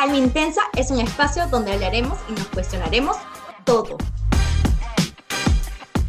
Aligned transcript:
Alma 0.00 0.16
Intensa 0.16 0.62
es 0.78 0.90
un 0.90 0.98
espacio 0.98 1.46
donde 1.48 1.74
hablaremos 1.74 2.18
y 2.30 2.32
nos 2.32 2.46
cuestionaremos 2.46 3.18
todo. 3.64 3.98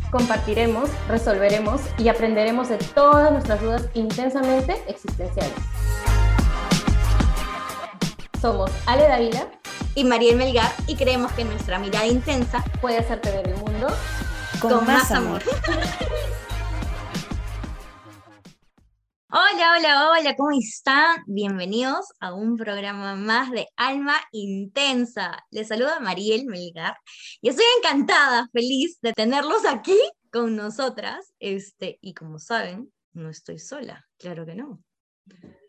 Compartiremos, 0.10 0.90
resolveremos 1.10 1.82
y 1.98 2.08
aprenderemos 2.08 2.70
de 2.70 2.78
todas 2.78 3.34
nuestras 3.34 3.60
dudas 3.60 3.90
intensamente 3.94 4.82
existenciales. 4.88 5.51
Somos 8.40 8.72
Ale 8.86 9.10
Davila 9.10 9.50
y 9.94 10.05
Mariel 10.05 10.37
Melgar 10.37 10.72
y 10.87 10.96
creemos 10.96 11.33
que 11.33 11.44
nuestra 11.44 11.78
mirada 11.78 12.05
intensa 12.05 12.64
puede 12.79 12.97
hacerte 12.97 13.29
ver 13.29 13.50
el 13.50 13.58
mundo 13.58 13.87
con, 14.62 14.86
más, 14.86 15.12
amor. 15.12 15.44
Hola, 19.34 19.77
hola, 19.77 20.12
hola, 20.12 20.36
¿cómo 20.36 20.50
están? 20.52 21.23
Bienvenidos 21.26 22.05
a 22.20 22.34
un 22.34 22.58
programa 22.58 23.16
más 23.16 23.50
de 23.50 23.66
Alma 23.78 24.16
Intensa. 24.34 25.46
Les 25.52 25.70
saluda 25.70 26.02
Mariel 26.02 26.48
Melgar 26.48 26.98
y 27.41 27.48
estoy 27.48 27.64
encantada, 27.78 28.50
feliz 28.52 29.00
de 29.02 29.14
tenerlos 29.14 29.66
aquí 29.66 29.98
con 30.34 30.58
nosotras. 30.58 31.34
Este, 31.40 31.98
y 32.02 32.14
como 32.14 32.40
saben, 32.40 32.91
no 33.14 33.30
estoy 33.30 33.58
sola, 33.58 34.05
claro 34.18 34.46
que 34.46 34.55
no. 34.55 34.84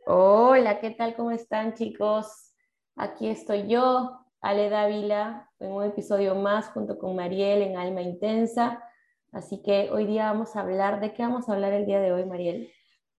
Hola, 0.06 0.80
¿qué 0.80 0.90
tal? 0.90 1.14
¿Cómo 1.14 1.30
están, 1.30 1.74
chicos? 1.74 2.56
Aquí 2.96 3.28
estoy 3.28 3.68
yo, 3.68 4.26
Ale 4.40 4.70
Dávila, 4.70 5.48
en 5.60 5.70
un 5.70 5.84
episodio 5.84 6.34
más 6.34 6.66
junto 6.70 6.98
con 6.98 7.14
Mariel 7.14 7.62
en 7.62 7.76
Alma 7.76 8.02
Intensa. 8.02 8.82
Así 9.30 9.62
que 9.62 9.88
hoy 9.92 10.06
día 10.06 10.32
vamos 10.32 10.56
a 10.56 10.62
hablar, 10.62 10.98
¿de 10.98 11.14
qué 11.14 11.22
vamos 11.22 11.48
a 11.48 11.52
hablar 11.52 11.72
el 11.72 11.86
día 11.86 12.00
de 12.00 12.12
hoy, 12.12 12.24
Mariel? 12.24 12.72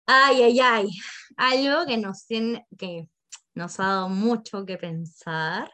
Ay, 0.07 0.43
ay, 0.43 0.61
ay. 0.61 0.89
Algo 1.37 1.87
que 1.87 1.97
nos 1.97 2.27
tiene, 2.27 2.67
que 2.77 3.09
nos 3.55 3.79
ha 3.81 3.87
dado 3.87 4.09
mucho 4.09 4.65
que 4.67 4.77
pensar. 4.77 5.71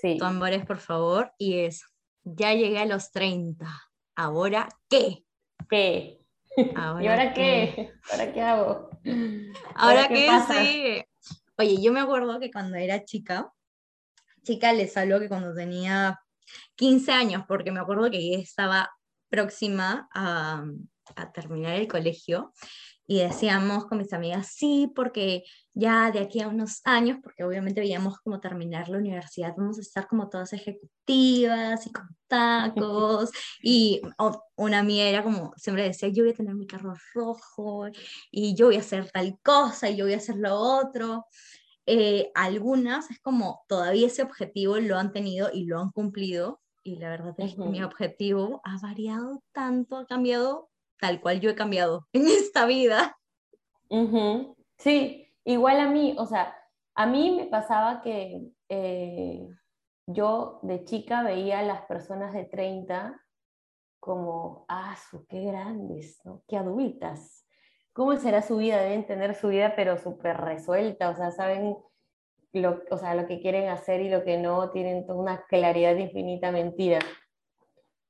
Sí. 0.00 0.18
Tambores, 0.18 0.64
por 0.66 0.78
favor. 0.78 1.32
Y 1.38 1.60
es, 1.60 1.84
ya 2.24 2.52
llegué 2.54 2.78
a 2.78 2.86
los 2.86 3.10
30. 3.12 3.66
¿Ahora 4.16 4.68
qué? 4.88 5.24
¿Qué? 5.68 6.18
¿Y 6.56 6.76
ahora 6.76 7.32
qué? 7.32 7.92
¿Ahora 8.10 8.32
qué 8.32 8.42
hago? 8.42 8.90
¿Ahora, 9.74 10.08
qué? 10.08 10.28
Sí. 10.48 11.34
Oye, 11.56 11.82
yo 11.82 11.92
me 11.92 12.00
acuerdo 12.00 12.38
que 12.40 12.50
cuando 12.50 12.76
era 12.76 13.04
chica, 13.04 13.52
chica 14.42 14.72
les 14.72 14.96
hablo 14.96 15.20
que 15.20 15.28
cuando 15.28 15.54
tenía 15.54 16.20
15 16.74 17.12
años, 17.12 17.44
porque 17.46 17.72
me 17.72 17.80
acuerdo 17.80 18.10
que 18.10 18.34
estaba 18.34 18.90
próxima 19.28 20.08
a, 20.12 20.64
a 21.16 21.32
terminar 21.32 21.76
el 21.76 21.88
colegio 21.88 22.52
y 23.06 23.18
decíamos 23.18 23.86
con 23.86 23.98
mis 23.98 24.12
amigas, 24.12 24.48
sí, 24.54 24.90
porque 24.94 25.44
ya 25.74 26.10
de 26.10 26.20
aquí 26.20 26.40
a 26.40 26.48
unos 26.48 26.80
años, 26.84 27.18
porque 27.22 27.44
obviamente 27.44 27.80
veíamos 27.80 28.18
como 28.18 28.40
terminar 28.40 28.88
la 28.88 28.98
universidad, 28.98 29.54
vamos 29.56 29.78
a 29.78 29.80
estar 29.80 30.06
como 30.06 30.28
todas 30.28 30.52
ejecutivas 30.52 31.86
y 31.86 31.92
con 31.92 32.08
tacos, 32.28 33.30
y 33.62 34.00
una 34.56 34.78
amiga 34.78 35.04
era 35.04 35.22
como, 35.22 35.52
siempre 35.56 35.84
decía, 35.84 36.08
yo 36.08 36.22
voy 36.24 36.32
a 36.32 36.36
tener 36.36 36.54
mi 36.54 36.66
carro 36.66 36.94
rojo, 37.14 37.86
y 38.30 38.54
yo 38.54 38.66
voy 38.66 38.76
a 38.76 38.80
hacer 38.80 39.10
tal 39.10 39.38
cosa, 39.42 39.90
y 39.90 39.96
yo 39.96 40.04
voy 40.04 40.14
a 40.14 40.18
hacer 40.18 40.36
lo 40.36 40.54
otro. 40.56 41.26
Eh, 41.86 42.30
algunas 42.34 43.10
es 43.10 43.18
como 43.18 43.64
todavía 43.68 44.06
ese 44.06 44.22
objetivo 44.22 44.78
lo 44.78 44.98
han 44.98 45.12
tenido 45.12 45.50
y 45.52 45.64
lo 45.64 45.80
han 45.80 45.90
cumplido, 45.90 46.60
y 46.84 46.96
la 46.96 47.10
verdad 47.10 47.34
es 47.38 47.54
que 47.54 47.62
mi 47.62 47.82
objetivo 47.82 48.60
ha 48.64 48.78
variado 48.80 49.42
tanto, 49.52 49.96
ha 49.96 50.06
cambiado 50.06 50.71
tal 51.02 51.20
cual 51.20 51.40
yo 51.40 51.50
he 51.50 51.56
cambiado 51.56 52.06
en 52.12 52.28
esta 52.28 52.64
vida. 52.64 53.18
Sí, 54.78 55.28
igual 55.44 55.80
a 55.80 55.90
mí, 55.90 56.14
o 56.16 56.26
sea, 56.26 56.56
a 56.94 57.06
mí 57.06 57.34
me 57.36 57.46
pasaba 57.46 58.02
que 58.02 58.52
eh, 58.68 59.48
yo 60.06 60.60
de 60.62 60.84
chica 60.84 61.24
veía 61.24 61.58
a 61.58 61.64
las 61.64 61.82
personas 61.82 62.32
de 62.32 62.44
30 62.44 63.20
como, 63.98 64.64
ah, 64.68 64.96
qué 65.28 65.40
grandes, 65.40 66.20
¿no? 66.24 66.44
qué 66.46 66.56
adultas. 66.56 67.46
¿Cómo 67.92 68.16
será 68.16 68.40
su 68.40 68.56
vida? 68.56 68.80
Deben 68.80 69.06
tener 69.06 69.34
su 69.34 69.48
vida, 69.48 69.74
pero 69.76 69.98
súper 69.98 70.38
resuelta, 70.38 71.10
o 71.10 71.16
sea, 71.16 71.30
saben 71.32 71.76
lo, 72.52 72.80
o 72.90 72.96
sea, 72.96 73.14
lo 73.14 73.26
que 73.26 73.40
quieren 73.40 73.68
hacer 73.68 74.00
y 74.00 74.08
lo 74.08 74.24
que 74.24 74.38
no, 74.38 74.70
tienen 74.70 75.04
toda 75.04 75.18
una 75.18 75.44
claridad 75.46 75.96
infinita 75.96 76.52
mentira. 76.52 77.00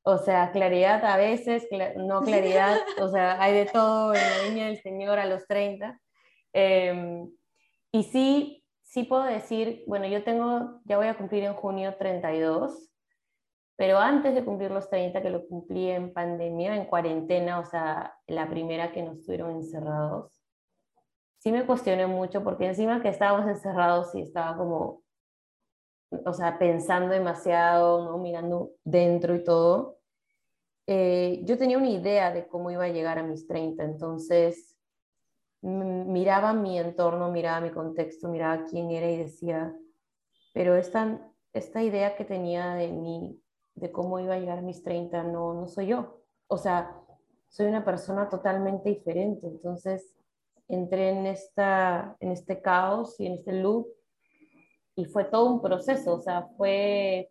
O 0.04 0.18
sea, 0.18 0.50
claridad 0.50 1.04
a 1.04 1.16
veces, 1.16 1.66
no 1.96 2.22
claridad, 2.22 2.76
o 3.00 3.08
sea, 3.08 3.40
hay 3.40 3.54
de 3.54 3.66
todo 3.66 4.14
en 4.14 4.20
la 4.20 4.44
línea 4.48 4.66
del 4.66 4.80
Señor 4.82 5.18
a 5.18 5.26
los 5.26 5.46
30. 5.46 6.00
Em, 6.52 7.30
y 7.92 8.02
sí, 8.04 8.64
sí 8.82 9.04
puedo 9.04 9.24
decir, 9.24 9.84
bueno, 9.86 10.06
yo 10.06 10.24
tengo, 10.24 10.80
ya 10.84 10.96
voy 10.96 11.06
a 11.06 11.16
cumplir 11.16 11.44
en 11.44 11.54
junio 11.54 11.96
32, 11.96 12.90
pero 13.76 13.98
antes 13.98 14.34
de 14.34 14.44
cumplir 14.44 14.70
los 14.70 14.90
30, 14.90 15.22
que 15.22 15.30
lo 15.30 15.46
cumplí 15.46 15.90
en 15.90 16.12
pandemia, 16.12 16.76
en 16.76 16.86
cuarentena, 16.86 17.58
o 17.60 17.64
sea, 17.64 18.14
la 18.26 18.48
primera 18.48 18.92
que 18.92 19.02
nos 19.02 19.24
tuvieron 19.24 19.52
encerrados, 19.52 20.42
sí 21.38 21.50
me 21.50 21.66
cuestioné 21.66 22.06
mucho 22.06 22.44
porque 22.44 22.66
encima 22.66 23.02
que 23.02 23.08
estábamos 23.08 23.48
encerrados 23.48 24.14
y 24.14 24.22
estaba 24.22 24.56
como 24.56 25.01
o 26.24 26.32
sea, 26.32 26.58
pensando 26.58 27.12
demasiado, 27.12 28.04
¿no? 28.04 28.18
mirando 28.18 28.72
dentro 28.84 29.34
y 29.34 29.44
todo, 29.44 29.98
eh, 30.86 31.40
yo 31.44 31.56
tenía 31.58 31.78
una 31.78 31.90
idea 31.90 32.32
de 32.32 32.46
cómo 32.46 32.70
iba 32.70 32.84
a 32.84 32.88
llegar 32.88 33.18
a 33.18 33.22
mis 33.22 33.46
30, 33.46 33.84
entonces 33.84 34.76
miraba 35.62 36.52
mi 36.52 36.78
entorno, 36.78 37.30
miraba 37.30 37.60
mi 37.60 37.70
contexto, 37.70 38.28
miraba 38.28 38.64
quién 38.64 38.90
era 38.90 39.08
y 39.10 39.16
decía, 39.16 39.76
pero 40.52 40.74
esta, 40.74 41.30
esta 41.52 41.82
idea 41.82 42.16
que 42.16 42.24
tenía 42.24 42.74
de 42.74 42.88
mí, 42.88 43.40
de 43.74 43.92
cómo 43.92 44.18
iba 44.18 44.34
a 44.34 44.38
llegar 44.38 44.58
a 44.58 44.62
mis 44.62 44.82
30, 44.82 45.22
no, 45.24 45.54
no 45.54 45.68
soy 45.68 45.86
yo. 45.88 46.20
O 46.48 46.58
sea, 46.58 47.00
soy 47.48 47.66
una 47.66 47.84
persona 47.84 48.28
totalmente 48.28 48.88
diferente. 48.90 49.46
Entonces 49.46 50.14
entré 50.68 51.10
en, 51.10 51.26
esta, 51.26 52.16
en 52.20 52.32
este 52.32 52.60
caos 52.60 53.18
y 53.20 53.26
en 53.26 53.34
este 53.34 53.52
loop 53.52 53.86
y 54.94 55.04
fue 55.06 55.24
todo 55.24 55.46
un 55.46 55.62
proceso, 55.62 56.14
o 56.14 56.20
sea, 56.20 56.48
fue 56.56 57.30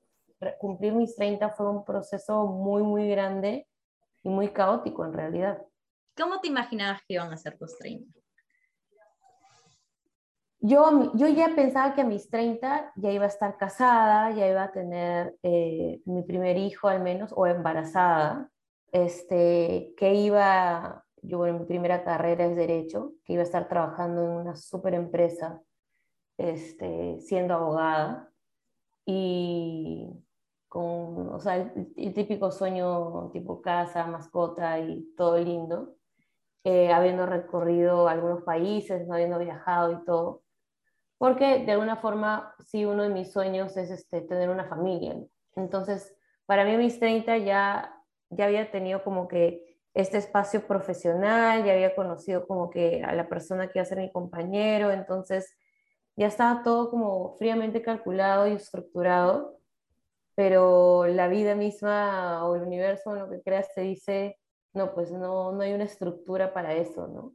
cumplir 0.60 0.94
mis 0.94 1.16
30 1.16 1.50
fue 1.50 1.70
un 1.70 1.86
proceso 1.86 2.48
muy, 2.48 2.84
muy 2.84 3.08
grande 3.10 3.68
y 4.24 4.30
muy 4.30 4.50
caótico 4.50 5.06
en 5.06 5.14
realidad. 5.14 5.62
¿Cómo 6.18 6.40
te 6.40 6.48
imaginabas 6.48 7.02
que 7.08 7.14
iban 7.16 7.32
a 7.32 7.38
ser 7.38 7.58
tus 7.58 7.78
30? 7.78 8.20
Yo, 10.64 11.12
yo 11.16 11.28
ya 11.28 11.56
pensaba 11.56 11.96
que 11.96 12.02
a 12.02 12.06
mis 12.06 12.30
30 12.30 12.94
ya 12.96 13.12
iba 13.12 13.26
a 13.26 13.30
estar 13.30 13.58
casada, 13.58 14.30
ya 14.32 14.48
iba 14.48 14.64
a 14.64 14.72
tener 14.72 15.36
eh, 15.42 16.02
mi 16.06 16.22
primer 16.22 16.58
hijo 16.58 16.88
al 16.88 17.02
menos, 17.02 17.34
o 17.36 17.48
embarazada, 17.48 18.52
este, 18.92 19.94
que 19.98 20.14
iba, 20.14 21.04
yo 21.24 21.48
en 21.48 21.62
mi 21.62 21.66
primera 21.66 22.04
carrera 22.04 22.46
es 22.46 22.56
derecho, 22.56 23.14
que 23.26 23.34
iba 23.34 23.42
a 23.42 23.46
estar 23.46 23.68
trabajando 23.68 24.24
en 24.24 24.30
una 24.30 24.56
super 24.56 24.94
empresa 24.94 25.60
este, 26.50 27.20
siendo 27.22 27.54
abogada 27.54 28.32
y 29.06 30.08
con, 30.68 31.30
o 31.30 31.40
sea, 31.40 31.56
el, 31.56 32.14
típico 32.14 32.52
sueño 32.52 33.30
tipo 33.32 33.62
casa, 33.62 34.08
mascota 34.08 34.80
y 34.80 35.04
todo 35.18 35.38
lindo, 35.38 35.96
eh, 36.64 36.92
habiendo 36.92 37.26
recorrido 37.26 38.08
algunos 38.08 38.44
países, 38.44 39.08
no 39.08 39.14
habiendo 39.14 39.38
viajado 39.40 39.92
y 39.92 40.06
todo, 40.06 40.44
porque 41.18 41.66
de 41.66 41.72
alguna 41.74 41.98
forma 41.98 42.56
sí 42.66 42.86
uno 42.86 43.04
de 43.04 43.10
mis 43.10 43.32
sueños 43.32 43.76
es 43.78 43.92
este, 43.92 44.22
tener 44.22 44.50
una 44.50 44.66
familia. 44.66 45.16
Entonces, 45.56 46.16
para 46.46 46.66
mí 46.66 46.78
mis 46.78 47.00
30 47.00 47.38
ya, 47.40 47.94
ya 48.30 48.46
había 48.46 48.72
tenido 48.72 49.04
como 49.04 49.28
que 49.28 49.78
este 49.94 50.18
espacio 50.18 50.66
profesional, 50.68 51.66
ya 51.66 51.74
había 51.74 51.96
conocido 51.96 52.48
como 52.48 52.70
que 52.70 53.04
a 53.04 53.14
la 53.14 53.28
persona 53.28 53.68
que 53.68 53.80
iba 53.80 53.84
a 53.84 53.86
ser 53.86 53.98
mi 53.98 54.12
compañero, 54.12 54.92
entonces 54.92 55.58
ya 56.16 56.28
estaba 56.28 56.64
todo 56.64 56.90
como 56.90 57.36
fríamente 57.38 57.82
calculado 57.82 58.48
y 58.48 58.54
estructurado, 58.54 59.58
pero 60.36 61.06
la 61.08 61.28
vida 61.28 61.56
misma 61.56 62.46
o 62.46 62.56
el 62.56 62.64
universo, 62.64 63.16
lo 63.16 63.30
que 63.30 63.42
creas, 63.42 63.74
te 63.74 63.82
dice, 63.82 64.38
no, 64.74 64.94
pues 64.94 65.12
no, 65.12 65.52
no 65.52 65.62
hay 65.62 65.74
una 65.74 65.84
estructura 65.84 66.54
para 66.54 66.74
eso, 66.74 67.08
¿no? 67.08 67.34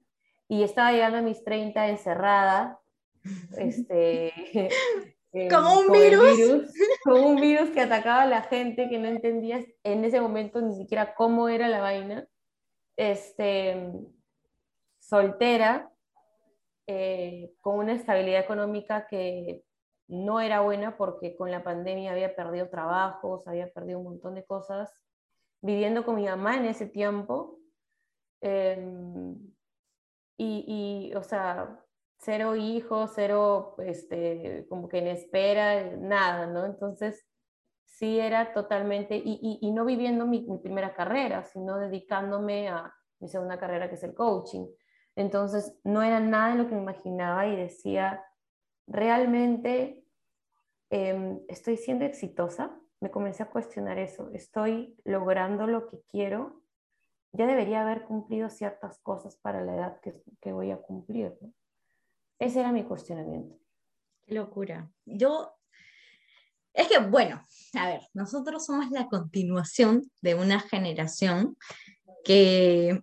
Y 0.48 0.62
estaba 0.62 0.92
llegando 0.92 1.18
a 1.18 1.22
mis 1.22 1.42
30 1.44 1.88
encerrada, 1.88 2.80
este... 3.56 4.32
como 5.50 5.80
un 5.80 5.92
virus. 5.92 6.36
virus. 6.36 6.72
Como 7.04 7.28
un 7.28 7.36
virus 7.36 7.70
que 7.70 7.82
atacaba 7.82 8.22
a 8.22 8.26
la 8.26 8.42
gente 8.42 8.88
que 8.88 8.98
no 8.98 9.06
entendía 9.06 9.64
en 9.84 10.04
ese 10.04 10.20
momento 10.20 10.60
ni 10.60 10.74
siquiera 10.74 11.14
cómo 11.14 11.48
era 11.48 11.68
la 11.68 11.80
vaina. 11.80 12.26
Este, 12.96 13.92
soltera, 14.98 15.90
eh, 16.86 17.54
con 17.60 17.78
una 17.78 17.94
estabilidad 17.94 18.40
económica 18.40 19.06
que 19.08 19.64
no 20.08 20.40
era 20.40 20.60
buena 20.60 20.96
porque 20.96 21.36
con 21.36 21.50
la 21.50 21.64
pandemia 21.64 22.12
había 22.12 22.36
perdido 22.36 22.68
trabajos, 22.68 23.46
había 23.48 23.72
perdido 23.72 23.98
un 23.98 24.04
montón 24.04 24.34
de 24.34 24.44
cosas, 24.44 24.92
viviendo 25.62 26.04
con 26.04 26.16
mi 26.16 26.26
mamá 26.26 26.56
en 26.56 26.66
ese 26.66 26.86
tiempo. 26.86 27.58
Em, 28.40 29.36
y, 30.38 31.10
y, 31.10 31.14
o 31.14 31.22
sea, 31.22 31.80
cero 32.18 32.56
hijos, 32.56 33.12
cero, 33.14 33.74
este, 33.78 34.66
como 34.68 34.88
que 34.88 34.98
en 34.98 35.08
espera, 35.08 35.96
nada, 35.96 36.46
¿no? 36.46 36.64
Entonces, 36.66 37.26
sí 37.84 38.20
era 38.20 38.52
totalmente, 38.52 39.16
y, 39.16 39.58
y, 39.62 39.70
no 39.72 39.84
viviendo 39.84 40.26
mi, 40.26 40.42
mi, 40.42 40.58
primera 40.58 40.94
carrera, 40.94 41.44
sino 41.44 41.78
dedicándome 41.78 42.68
a 42.68 42.92
mi 43.20 43.28
segunda 43.28 43.58
carrera, 43.58 43.88
que 43.88 43.94
es 43.94 44.02
el 44.02 44.14
coaching. 44.14 44.66
Entonces, 45.16 45.74
no 45.82 46.02
era 46.02 46.20
nada 46.20 46.50
de 46.50 46.62
lo 46.62 46.68
que 46.68 46.74
me 46.74 46.82
imaginaba 46.82 47.46
y 47.46 47.56
decía, 47.56 48.22
realmente 48.86 50.04
em, 50.90 51.40
estoy 51.48 51.78
siendo 51.78 52.04
exitosa. 52.04 52.78
Me 53.00 53.10
comencé 53.10 53.42
a 53.42 53.50
cuestionar 53.50 53.98
eso. 53.98 54.30
Estoy 54.32 54.96
logrando 55.04 55.66
lo 55.66 55.88
que 55.88 56.00
quiero. 56.08 56.62
Ya 57.32 57.46
debería 57.46 57.80
haber 57.80 58.04
cumplido 58.04 58.50
ciertas 58.50 58.98
cosas 59.00 59.36
para 59.36 59.64
la 59.64 59.74
edad 59.74 60.00
que, 60.00 60.14
que 60.40 60.52
voy 60.52 60.70
a 60.70 60.80
cumplir. 60.80 61.36
Ese 62.38 62.60
era 62.60 62.72
mi 62.72 62.84
cuestionamiento. 62.84 63.58
Qué 64.26 64.34
locura. 64.34 64.90
Yo, 65.06 65.54
es 66.74 66.88
que, 66.88 66.98
bueno, 66.98 67.42
a 67.74 67.86
ver, 67.86 68.00
nosotros 68.12 68.66
somos 68.66 68.90
la 68.90 69.08
continuación 69.08 70.10
de 70.20 70.34
una 70.34 70.60
generación 70.60 71.56
que, 72.22 73.00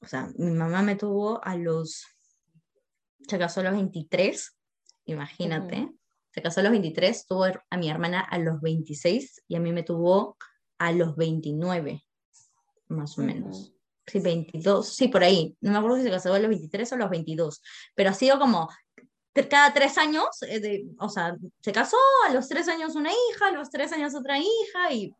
o 0.00 0.06
sea, 0.06 0.30
mi 0.36 0.50
mamá 0.50 0.82
me 0.82 0.96
tuvo 0.96 1.44
a 1.44 1.56
los, 1.56 2.04
se 3.26 3.38
casó 3.38 3.60
a 3.60 3.64
los 3.64 3.72
23, 3.72 4.56
imagínate, 5.06 5.90
se 6.30 6.42
casó 6.42 6.60
a 6.60 6.62
los 6.64 6.72
23, 6.72 7.26
tuvo 7.26 7.44
a 7.44 7.76
mi 7.76 7.90
hermana 7.90 8.20
a 8.20 8.38
los 8.38 8.60
26 8.60 9.42
y 9.48 9.56
a 9.56 9.60
mí 9.60 9.72
me 9.72 9.82
tuvo 9.82 10.36
a 10.78 10.92
los 10.92 11.16
29, 11.16 12.04
más 12.88 13.18
o 13.18 13.22
menos. 13.22 13.74
Sí, 14.06 14.20
22, 14.20 14.88
sí, 14.88 15.08
por 15.08 15.22
ahí, 15.22 15.56
no 15.60 15.72
me 15.72 15.78
acuerdo 15.78 15.98
si 15.98 16.04
se 16.04 16.10
casó 16.10 16.32
a 16.32 16.38
los 16.38 16.48
23 16.48 16.92
o 16.92 16.94
a 16.94 16.98
los 16.98 17.10
22, 17.10 17.62
pero 17.94 18.10
ha 18.10 18.14
sido 18.14 18.38
como 18.38 18.68
cada 19.46 19.72
tres 19.72 19.98
años, 19.98 20.26
eh, 20.48 20.86
o 20.98 21.08
sea, 21.08 21.36
se 21.60 21.72
casó, 21.72 21.96
a 22.26 22.32
los 22.32 22.48
tres 22.48 22.66
años 22.68 22.96
una 22.96 23.10
hija, 23.10 23.48
a 23.48 23.52
los 23.52 23.70
tres 23.70 23.92
años 23.92 24.14
otra 24.14 24.38
hija, 24.38 24.92
y 24.92 25.14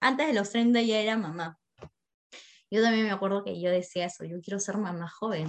antes 0.00 0.26
de 0.28 0.34
los 0.34 0.50
30 0.50 0.82
ya 0.82 1.00
era 1.00 1.16
mamá. 1.16 1.58
Yo 2.74 2.82
también 2.82 3.04
me 3.04 3.12
acuerdo 3.12 3.44
que 3.44 3.60
yo 3.60 3.70
decía 3.70 4.06
eso, 4.06 4.24
yo 4.24 4.40
quiero 4.40 4.58
ser 4.58 4.78
mamá 4.78 5.08
joven. 5.08 5.46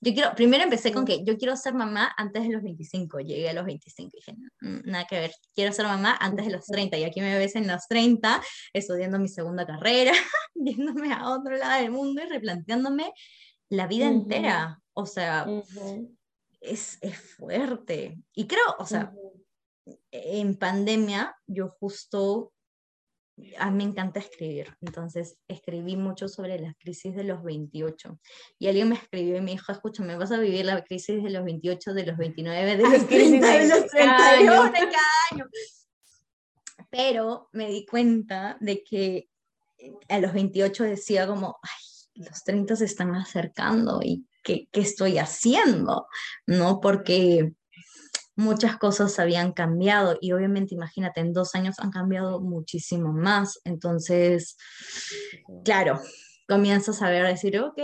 Yo 0.00 0.12
quiero, 0.12 0.34
primero 0.34 0.64
empecé 0.64 0.92
con 0.92 1.04
que 1.04 1.24
yo 1.24 1.38
quiero 1.38 1.56
ser 1.56 1.72
mamá 1.72 2.12
antes 2.16 2.42
de 2.42 2.48
los 2.48 2.64
25, 2.64 3.20
llegué 3.20 3.48
a 3.48 3.52
los 3.52 3.64
25 3.64 4.10
y 4.12 4.18
dije, 4.18 4.36
nada 4.60 5.06
que 5.08 5.20
ver, 5.20 5.32
quiero 5.54 5.72
ser 5.72 5.86
mamá 5.86 6.16
antes 6.20 6.46
de 6.46 6.50
los 6.50 6.66
30 6.66 6.98
y 6.98 7.04
aquí 7.04 7.20
me 7.20 7.38
ves 7.38 7.54
en 7.54 7.68
los 7.68 7.86
30 7.86 8.42
estudiando 8.72 9.20
mi 9.20 9.28
segunda 9.28 9.64
carrera, 9.64 10.10
yéndome 10.56 11.12
a 11.12 11.28
otro 11.28 11.56
lado 11.56 11.80
del 11.80 11.92
mundo 11.92 12.22
y 12.22 12.26
replanteándome 12.26 13.12
la 13.68 13.86
vida 13.86 14.06
entera. 14.06 14.80
O 14.94 15.06
sea, 15.06 15.46
es, 16.60 16.98
es, 17.02 17.16
fuerte. 17.36 18.18
Y 18.34 18.48
creo, 18.48 18.64
o 18.80 18.86
sea, 18.86 19.12
en 20.10 20.56
pandemia 20.56 21.36
yo 21.46 21.68
justo 21.68 22.52
a 23.58 23.70
mí 23.70 23.84
me 23.84 23.90
encanta 23.90 24.20
escribir, 24.20 24.76
entonces 24.80 25.36
escribí 25.48 25.96
mucho 25.96 26.28
sobre 26.28 26.58
la 26.60 26.74
crisis 26.74 27.14
de 27.16 27.24
los 27.24 27.42
28. 27.42 28.18
Y 28.58 28.68
alguien 28.68 28.88
me 28.88 28.94
escribió 28.94 29.36
y 29.36 29.40
me 29.40 29.52
dijo, 29.52 29.72
escúchame, 29.72 30.16
vas 30.16 30.30
a 30.30 30.38
vivir 30.38 30.64
la 30.64 30.84
crisis 30.84 31.22
de 31.22 31.30
los 31.30 31.44
28, 31.44 31.94
de 31.94 32.06
los 32.06 32.16
29, 32.16 32.76
de 32.76 32.82
los 32.82 33.06
30, 33.06 33.58
de 33.58 33.68
los 33.68 33.86
31 33.86 34.64
de 34.64 34.72
cada 34.72 34.92
año. 35.32 35.46
Pero 36.90 37.48
me 37.52 37.68
di 37.68 37.84
cuenta 37.84 38.56
de 38.60 38.84
que 38.84 39.28
a 40.08 40.18
los 40.20 40.32
28 40.32 40.84
decía 40.84 41.26
como, 41.26 41.58
ay, 41.62 42.24
los 42.24 42.44
30 42.44 42.76
se 42.76 42.84
están 42.84 43.14
acercando 43.16 44.00
y 44.02 44.26
¿qué, 44.44 44.68
qué 44.70 44.80
estoy 44.80 45.18
haciendo? 45.18 46.06
¿No? 46.46 46.80
Porque 46.80 47.52
muchas 48.36 48.76
cosas 48.78 49.18
habían 49.18 49.52
cambiado 49.52 50.16
y 50.20 50.32
obviamente 50.32 50.74
imagínate, 50.74 51.20
en 51.20 51.32
dos 51.32 51.54
años 51.54 51.78
han 51.78 51.90
cambiado 51.90 52.40
muchísimo 52.40 53.12
más. 53.12 53.60
Entonces, 53.64 54.56
claro, 55.64 56.00
comienzas 56.48 57.00
a 57.02 57.10
ver, 57.10 57.24
a 57.24 57.28
decir, 57.28 57.58
ok, 57.58 57.78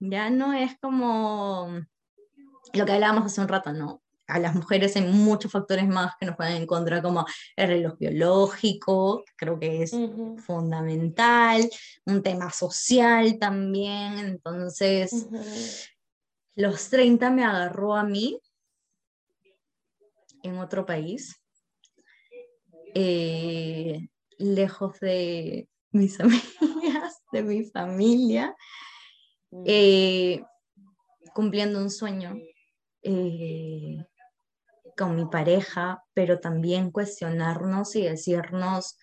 ya 0.00 0.30
no 0.30 0.52
es 0.52 0.78
como 0.80 1.80
lo 2.72 2.86
que 2.86 2.92
hablábamos 2.92 3.26
hace 3.26 3.40
un 3.40 3.48
rato, 3.48 3.72
¿no? 3.72 4.02
A 4.26 4.38
las 4.38 4.54
mujeres 4.54 4.94
hay 4.94 5.04
muchos 5.04 5.50
factores 5.50 5.88
más 5.88 6.12
que 6.20 6.26
nos 6.26 6.36
pueden 6.36 6.62
encontrar, 6.62 7.00
como 7.00 7.24
el 7.56 7.68
reloj 7.68 7.96
biológico, 7.98 9.24
creo 9.36 9.58
que 9.58 9.82
es 9.82 9.92
fundamental, 10.44 11.68
un 12.04 12.22
tema 12.22 12.52
social 12.52 13.38
también. 13.38 14.18
Entonces, 14.18 15.26
los 16.54 16.90
30 16.90 17.30
me 17.30 17.42
agarró 17.42 17.94
a 17.94 18.04
mí 18.04 18.38
en 20.48 20.58
otro 20.58 20.84
país, 20.86 21.40
eh, 22.94 24.08
lejos 24.38 24.98
de 25.00 25.68
mis 25.92 26.18
amigas, 26.20 27.22
de 27.32 27.42
mi 27.42 27.64
familia, 27.64 28.54
mm. 29.50 29.62
eh, 29.66 30.42
cumpliendo 31.34 31.78
un 31.78 31.90
sueño 31.90 32.36
eh, 33.02 34.04
con 34.96 35.14
mi 35.14 35.26
pareja, 35.26 36.02
pero 36.14 36.40
también 36.40 36.90
cuestionarnos 36.90 37.94
y 37.94 38.02
decirnos, 38.02 38.98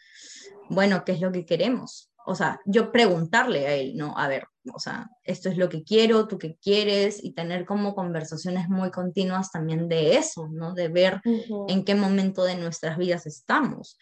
bueno, 0.70 1.06
¿qué 1.06 1.14
es 1.14 1.22
lo 1.22 1.32
que 1.32 1.46
queremos? 1.46 2.12
O 2.26 2.36
sea, 2.36 2.60
yo 2.66 2.92
preguntarle 2.92 3.68
a 3.68 3.76
él, 3.76 3.96
¿no? 3.96 4.18
A 4.18 4.28
ver, 4.28 4.48
o 4.74 4.80
sea, 4.80 5.10
esto 5.24 5.50
es 5.50 5.58
lo 5.58 5.70
que 5.70 5.84
quiero, 5.84 6.28
tú 6.28 6.38
qué 6.38 6.58
quieres, 6.62 7.24
y 7.24 7.34
tener 7.34 7.66
como 7.66 7.96
conversaciones 7.96 8.70
muy 8.70 8.92
continuas 8.92 9.52
también 9.52 9.88
de 9.88 10.18
eso, 10.18 10.48
¿no? 10.50 10.74
De 10.74 10.88
ver 10.88 11.22
en 11.68 11.84
qué 11.84 11.96
momento 11.96 12.44
de 12.44 12.56
nuestras 12.56 12.98
vidas 12.98 13.26
estamos, 13.26 13.98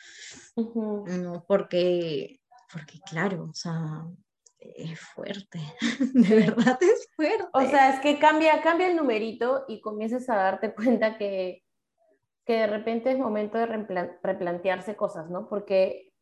¿no? 0.55 1.45
Porque, 1.47 2.39
porque 2.71 2.99
claro, 3.05 3.47
o 3.49 3.53
sea, 3.53 4.05
es 4.59 4.99
fuerte, 4.99 5.59
de 6.13 6.35
verdad 6.35 6.77
es 6.81 7.09
fuerte. 7.15 7.45
O 7.53 7.61
sea, 7.61 7.93
es 7.93 7.99
que 7.99 8.19
cambia, 8.19 8.61
cambia 8.61 8.87
el 8.87 8.95
numerito 8.95 9.65
y 9.67 9.81
comienzas 9.81 10.29
a 10.29 10.35
darte 10.35 10.73
cuenta 10.73 11.17
que, 11.17 11.63
que 12.45 12.53
de 12.53 12.67
repente 12.67 13.11
es 13.11 13.17
momento 13.17 13.57
de 13.57 13.65
replantearse 14.23 14.95
cosas, 14.95 15.29
¿no? 15.29 15.47
Porque 15.49 16.13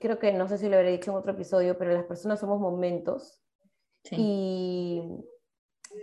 creo 0.00 0.18
que 0.18 0.32
no 0.32 0.48
sé 0.48 0.58
si 0.58 0.68
lo 0.68 0.76
habré 0.76 0.92
dicho 0.92 1.10
en 1.10 1.16
otro 1.16 1.32
episodio, 1.32 1.78
pero 1.78 1.92
las 1.92 2.04
personas 2.04 2.40
somos 2.40 2.60
momentos 2.60 3.42
y 4.10 5.02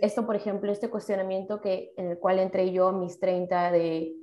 esto, 0.00 0.26
por 0.26 0.36
ejemplo, 0.36 0.70
este 0.70 0.90
cuestionamiento 0.90 1.60
que, 1.60 1.92
en 1.96 2.10
el 2.10 2.18
cual 2.18 2.38
entré 2.38 2.72
yo 2.72 2.88
a 2.88 2.92
mis 2.92 3.18
30 3.18 3.70
de 3.72 4.14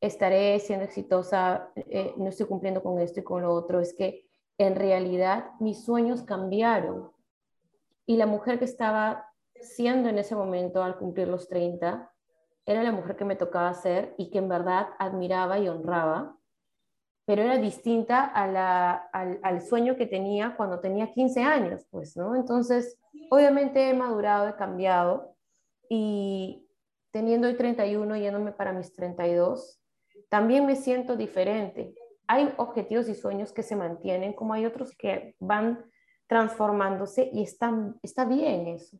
estaré 0.00 0.58
siendo 0.60 0.84
exitosa, 0.84 1.72
eh, 1.76 2.14
no 2.16 2.28
estoy 2.28 2.46
cumpliendo 2.46 2.82
con 2.82 2.98
esto 2.98 3.20
y 3.20 3.24
con 3.24 3.42
lo 3.42 3.52
otro, 3.52 3.80
es 3.80 3.94
que 3.94 4.26
en 4.58 4.76
realidad 4.76 5.50
mis 5.60 5.84
sueños 5.84 6.22
cambiaron. 6.22 7.10
Y 8.06 8.16
la 8.16 8.26
mujer 8.26 8.58
que 8.58 8.66
estaba 8.66 9.32
siendo 9.54 10.08
en 10.08 10.18
ese 10.18 10.34
momento 10.36 10.82
al 10.82 10.98
cumplir 10.98 11.28
los 11.28 11.48
30 11.48 12.12
era 12.66 12.82
la 12.82 12.92
mujer 12.92 13.16
que 13.16 13.24
me 13.24 13.36
tocaba 13.36 13.72
ser 13.74 14.14
y 14.18 14.30
que 14.30 14.38
en 14.38 14.48
verdad 14.48 14.88
admiraba 14.98 15.58
y 15.58 15.68
honraba 15.68 16.36
pero 17.26 17.42
era 17.42 17.56
distinta 17.56 18.24
al, 18.24 19.62
sueño 19.62 19.96
que 19.96 20.06
tenía 20.06 20.54
cuando 20.56 20.80
tenía 20.80 21.12
15 21.12 21.42
años, 21.42 21.86
pues, 21.90 22.16
¿no? 22.16 22.36
Entonces, 22.36 22.98
obviamente 23.30 23.88
he 23.88 23.94
madurado, 23.94 24.48
he 24.48 24.56
cambiado 24.56 25.34
y 25.88 26.68
teniendo 27.10 27.48
hoy 27.48 27.56
31, 27.56 28.16
yéndome 28.16 28.52
para 28.52 28.72
mis 28.72 28.92
32, 28.92 29.80
también 30.28 30.66
me 30.66 30.76
siento 30.76 31.16
diferente. 31.16 31.94
Hay 32.26 32.52
objetivos 32.56 33.08
y 33.08 33.14
sueños 33.14 33.52
que 33.52 33.62
se 33.62 33.76
mantienen, 33.76 34.32
como 34.32 34.52
hay 34.52 34.66
otros 34.66 34.94
que 34.96 35.34
van 35.38 35.84
transformándose 36.26 37.30
y 37.32 37.42
están, 37.42 37.98
está 38.02 38.24
bien 38.24 38.66
eso, 38.66 38.98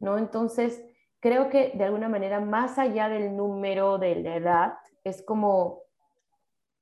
¿no? 0.00 0.18
Entonces, 0.18 0.82
creo 1.20 1.48
que 1.48 1.72
de 1.74 1.84
alguna 1.84 2.08
manera, 2.08 2.40
más 2.40 2.78
allá 2.78 3.08
del 3.08 3.36
número 3.36 3.96
de 3.96 4.16
la 4.16 4.36
edad, 4.36 4.74
es 5.04 5.22
como 5.22 5.83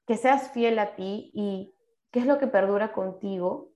que 0.06 0.16
seas 0.16 0.50
fiel 0.50 0.78
a 0.78 0.94
ti 0.94 1.30
y 1.34 1.74
qué 2.10 2.20
es 2.20 2.26
lo 2.26 2.38
que 2.38 2.46
perdura 2.46 2.92
contigo, 2.92 3.72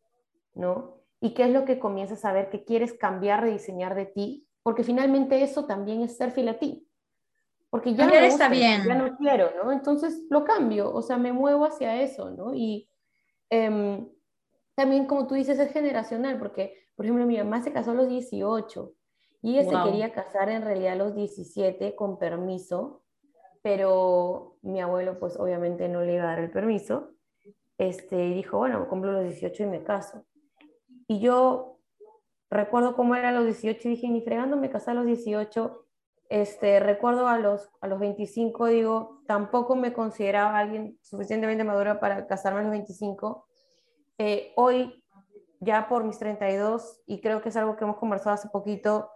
¿no? 0.55 1.03
Y 1.21 1.35
qué 1.35 1.45
es 1.45 1.51
lo 1.51 1.65
que 1.65 1.79
comienzas 1.79 2.25
a 2.25 2.33
ver 2.33 2.51
que 2.51 2.65
quieres 2.65 2.93
cambiar, 2.93 3.43
rediseñar 3.43 3.95
de 3.95 4.07
ti, 4.07 4.47
porque 4.63 4.85
finalmente 4.85 5.43
eso 5.43 5.67
también 5.67 6.03
es 6.03 6.17
ser 6.17 6.33
fiel 6.33 6.49
a 6.49 6.59
ti. 6.59 6.87
Porque 7.71 7.95
ya 7.95 8.07
no, 8.07 8.15
está 8.15 8.49
bien. 8.49 8.85
ya 8.87 8.95
no 8.95 9.17
quiero, 9.17 9.51
¿no? 9.57 9.73
Entonces 9.73 10.25
lo 10.31 10.45
cambio, 10.45 10.93
o 10.93 11.03
sea, 11.03 11.17
me 11.17 11.33
muevo 11.33 11.65
hacia 11.65 12.01
eso, 12.01 12.31
¿no? 12.31 12.55
Y 12.55 12.89
em, 13.51 14.09
también, 14.75 15.07
como 15.07 15.27
tú 15.27 15.35
dices, 15.35 15.59
es 15.59 15.73
generacional, 15.73 16.39
porque, 16.39 16.75
por 16.95 17.07
ejemplo, 17.07 17.27
mi 17.27 17.39
mamá 17.39 17.63
se 17.63 17.73
casó 17.73 17.93
a 17.93 17.95
los 17.95 18.09
18 18.09 18.93
y 19.43 19.59
ella 19.59 19.71
se 19.71 19.91
quería 19.91 20.13
casar 20.13 20.49
en 20.49 20.63
realidad 20.63 20.93
a 20.93 20.97
los 20.97 21.15
17 21.15 21.95
con 21.95 22.19
permiso, 22.19 23.05
pero 23.67 24.59
mi 24.63 24.81
abuelo 24.81 25.19
pues 25.19 25.37
obviamente 25.41 25.89
no 25.89 26.01
le 26.01 26.15
iba 26.15 26.23
a 26.23 26.27
dar 26.29 26.39
el 26.39 26.53
permiso, 26.53 27.11
este, 27.79 28.15
dijo, 28.17 28.59
bueno, 28.59 28.89
cumplo 28.89 29.11
los 29.11 29.25
18 29.25 29.65
y 29.65 29.67
me 29.67 29.83
caso. 29.83 30.25
Y 31.09 31.19
yo 31.19 31.81
recuerdo 32.49 32.95
cómo 32.95 33.17
era 33.17 33.33
los 33.33 33.45
18 33.45 33.89
y 33.89 33.91
dije, 33.91 34.09
ni 34.09 34.21
fregando 34.21 34.57
me 34.57 34.71
casé 34.71 34.93
a 34.93 34.95
los 34.95 35.05
18, 35.05 35.85
Este, 36.29 36.79
recuerdo 36.79 37.27
a 37.27 37.41
los, 37.41 37.69
a 37.81 37.89
los 37.89 37.99
25, 37.99 38.67
digo, 38.67 39.23
tampoco 39.27 39.75
me 39.75 39.93
consideraba 39.93 40.57
alguien 40.57 40.97
suficientemente 41.03 41.65
madura 41.65 41.99
para 41.99 42.29
casarme 42.29 42.61
a 42.61 42.63
los 42.63 42.71
25. 42.71 43.49
Eh, 44.19 44.53
hoy, 44.55 45.03
ya 45.59 45.89
por 45.89 46.05
mis 46.05 46.21
32, 46.21 47.03
y 47.05 47.21
creo 47.21 47.43
que 47.43 47.49
es 47.49 47.57
algo 47.57 47.75
que 47.75 47.83
hemos 47.83 47.97
conversado 47.97 48.35
hace 48.35 48.49
poquito, 48.49 49.11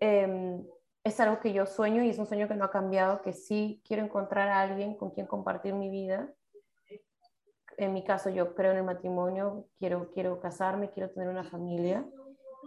em, 0.00 0.64
es 1.04 1.18
algo 1.20 1.40
que 1.40 1.52
yo 1.52 1.66
sueño 1.66 2.02
y 2.02 2.10
es 2.10 2.18
un 2.18 2.26
sueño 2.26 2.48
que 2.48 2.54
no 2.54 2.64
ha 2.64 2.70
cambiado, 2.70 3.22
que 3.22 3.32
sí 3.32 3.82
quiero 3.86 4.04
encontrar 4.04 4.48
a 4.48 4.60
alguien 4.60 4.94
con 4.94 5.10
quien 5.10 5.26
compartir 5.26 5.74
mi 5.74 5.88
vida. 5.88 6.32
En 7.78 7.94
mi 7.94 8.04
caso, 8.04 8.28
yo 8.28 8.54
creo 8.54 8.72
en 8.72 8.78
el 8.78 8.84
matrimonio, 8.84 9.66
quiero, 9.78 10.10
quiero 10.12 10.40
casarme, 10.40 10.90
quiero 10.90 11.10
tener 11.10 11.28
una 11.28 11.44
familia. 11.44 12.04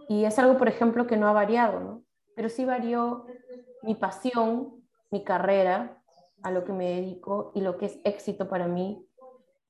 Y 0.08 0.24
es 0.24 0.38
algo, 0.38 0.58
por 0.58 0.68
ejemplo, 0.68 1.06
que 1.06 1.16
no 1.16 1.28
ha 1.28 1.32
variado, 1.32 1.78
¿no? 1.80 2.04
Pero 2.34 2.48
sí 2.48 2.64
varió 2.64 3.26
mi 3.82 3.94
pasión, 3.94 4.84
mi 5.10 5.22
carrera, 5.22 6.02
a 6.42 6.50
lo 6.50 6.64
que 6.64 6.72
me 6.72 6.90
dedico 6.90 7.52
y 7.54 7.60
lo 7.60 7.78
que 7.78 7.86
es 7.86 7.98
éxito 8.04 8.48
para 8.48 8.66
mí. 8.66 9.06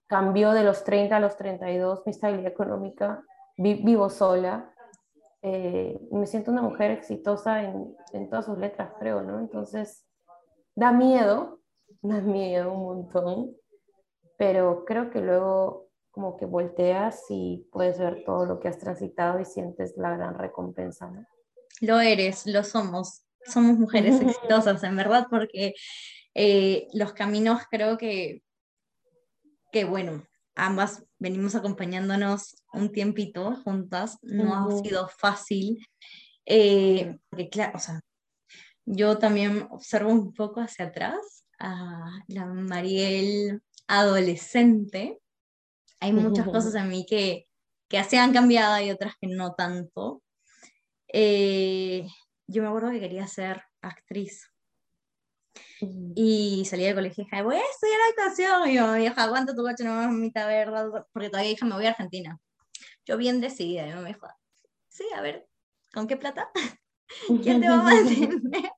Cambió 0.06 0.52
de 0.52 0.64
los 0.64 0.84
30 0.84 1.16
a 1.16 1.20
los 1.20 1.36
32, 1.36 2.02
mi 2.06 2.10
estabilidad 2.10 2.50
económica, 2.50 3.22
vivo 3.56 4.08
sola, 4.08 4.73
eh, 5.46 6.00
me 6.10 6.26
siento 6.26 6.50
una 6.50 6.62
mujer 6.62 6.90
exitosa 6.90 7.62
en, 7.62 7.94
en, 8.14 8.30
todas 8.30 8.46
sus 8.46 8.56
letras, 8.56 8.92
creo, 8.98 9.20
¿no? 9.20 9.40
Entonces, 9.40 10.06
da 10.74 10.90
miedo, 10.90 11.60
da 12.02 12.22
miedo 12.22 12.72
un 12.72 12.82
montón, 12.82 13.56
pero 14.38 14.86
creo 14.86 15.10
que 15.10 15.20
luego 15.20 15.90
como 16.10 16.38
que 16.38 16.46
volteas 16.46 17.24
y 17.28 17.68
puedes 17.72 17.98
ver 17.98 18.24
todo 18.24 18.46
lo 18.46 18.58
que 18.58 18.68
has 18.68 18.78
transitado 18.78 19.38
y 19.38 19.44
sientes 19.44 19.94
la 19.98 20.16
gran 20.16 20.38
recompensa, 20.38 21.10
¿no? 21.10 21.26
Lo 21.80 22.00
eres, 22.00 22.46
lo 22.46 22.64
somos, 22.64 23.26
somos 23.44 23.78
mujeres 23.78 24.20
exitosas, 24.22 24.82
en 24.82 24.96
verdad, 24.96 25.26
porque 25.28 25.74
eh, 26.34 26.88
los 26.94 27.12
caminos 27.12 27.62
creo 27.70 27.98
que, 27.98 28.42
que, 29.72 29.84
bueno, 29.84 30.24
ambas 30.54 31.04
venimos 31.18 31.54
acompañándonos 31.54 32.56
un 32.72 32.92
tiempito 32.92 33.56
juntas, 33.64 34.18
no 34.22 34.54
ha 34.54 34.82
sido 34.82 35.08
fácil, 35.08 35.84
eh, 36.46 37.16
porque 37.28 37.48
claro, 37.48 37.72
o 37.76 37.80
sea, 37.80 38.00
yo 38.84 39.18
también 39.18 39.66
observo 39.70 40.10
un 40.10 40.32
poco 40.32 40.60
hacia 40.60 40.86
atrás 40.86 41.44
a 41.58 42.22
la 42.28 42.46
Mariel 42.46 43.62
adolescente, 43.86 45.20
hay 46.00 46.12
muchas 46.12 46.46
cosas 46.46 46.74
en 46.74 46.88
mí 46.88 47.06
que, 47.08 47.46
que 47.88 48.04
se 48.04 48.18
han 48.18 48.32
cambiado 48.32 48.84
y 48.84 48.90
otras 48.90 49.14
que 49.20 49.26
no 49.26 49.54
tanto. 49.54 50.22
Eh, 51.08 52.06
yo 52.46 52.62
me 52.62 52.68
acuerdo 52.68 52.90
que 52.90 53.00
quería 53.00 53.26
ser 53.26 53.62
actriz. 53.80 54.50
Y 56.14 56.64
salí 56.64 56.84
del 56.84 56.94
colegio 56.94 57.22
y 57.22 57.24
dije, 57.24 57.42
voy 57.42 57.56
a 57.56 57.60
estudiar 57.60 58.00
actuación. 58.10 58.68
Y 58.70 58.74
yo, 58.74 58.92
vieja, 58.94 59.22
aguanta 59.22 59.54
tu 59.54 59.62
coche, 59.62 59.84
no 59.84 59.94
mamita, 59.94 60.46
verdad, 60.46 61.06
porque 61.12 61.30
todavía 61.30 61.50
dije, 61.50 61.64
me 61.64 61.74
voy 61.74 61.86
a 61.86 61.90
Argentina. 61.90 62.38
Yo 63.04 63.16
bien 63.16 63.40
decidida, 63.40 63.86
y 63.86 63.94
me 63.94 64.08
dijo, 64.08 64.26
sí, 64.88 65.04
a 65.14 65.20
ver, 65.20 65.46
¿con 65.92 66.06
qué 66.06 66.16
plata? 66.16 66.50
¿Quién 67.42 67.60
te 67.60 67.68
va 67.68 67.80
a 67.80 67.82
mantener? 67.82 68.30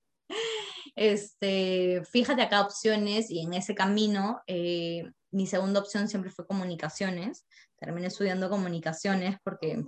Este, 0.96 2.02
fíjate 2.10 2.40
acá 2.40 2.62
opciones 2.62 3.30
y 3.30 3.40
en 3.40 3.52
ese 3.52 3.74
camino 3.74 4.40
eh, 4.46 5.04
mi 5.30 5.46
segunda 5.46 5.78
opción 5.78 6.08
siempre 6.08 6.30
fue 6.30 6.46
comunicaciones. 6.46 7.46
Terminé 7.78 8.06
estudiando 8.06 8.48
comunicaciones 8.48 9.36
porque 9.44 9.84